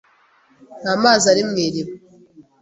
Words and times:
Nta 0.81 0.93
mazi 1.03 1.25
ari 1.33 1.41
mu 1.49 1.55
iriba. 1.65 1.93